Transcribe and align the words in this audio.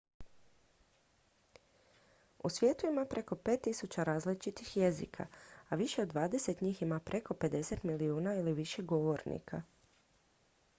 u 2.43 2.49
svijetu 2.49 2.87
ima 2.87 3.03
preko 3.09 3.35
5000 3.43 4.03
različitih 4.03 4.75
jezika 4.77 5.25
a 5.69 5.75
više 5.83 6.01
od 6.01 6.07
dvadeset 6.15 6.61
njih 6.61 6.81
ima 6.81 6.99
preko 6.99 7.33
50 7.33 7.77
milijuna 7.83 8.35
ili 8.35 8.53
više 8.63 8.81
govornika 8.81 9.61